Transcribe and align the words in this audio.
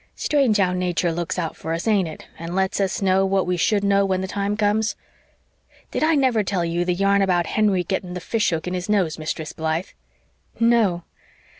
Strange 0.15 0.57
how 0.57 0.73
nature 0.73 1.11
looks 1.11 1.37
out 1.37 1.55
for 1.55 1.73
us, 1.73 1.87
ain't 1.87 2.07
it, 2.07 2.25
and 2.39 2.55
lets 2.55 2.79
us 2.81 3.03
know 3.03 3.23
what 3.23 3.45
we 3.45 3.55
should 3.55 3.83
know 3.83 4.03
when 4.03 4.19
the 4.19 4.27
time 4.27 4.57
comes? 4.57 4.95
Did 5.91 6.03
I 6.03 6.15
never 6.15 6.41
tell 6.43 6.65
you 6.65 6.83
the 6.85 6.95
yarn 6.95 7.21
about 7.21 7.45
Henry 7.45 7.83
getting 7.83 8.15
the 8.15 8.19
fish 8.19 8.49
hook 8.49 8.65
in 8.67 8.73
his 8.73 8.89
nose, 8.89 9.19
Mistress 9.19 9.53
Blythe?" 9.53 9.89
"No." 10.59 11.03